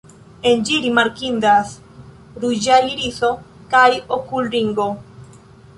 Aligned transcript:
En 0.51 0.63
ĝi 0.69 0.77
rimarkindas 0.85 1.73
ruĝaj 2.45 2.81
iriso 2.95 3.33
kaj 3.77 3.87
okulringo. 4.19 4.91